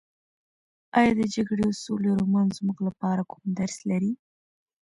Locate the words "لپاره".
2.87-3.21